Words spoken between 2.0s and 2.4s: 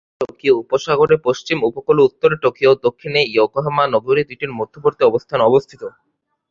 উত্তরে